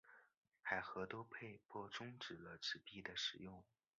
[0.63, 3.63] 海合都被迫中止了纸币的使用。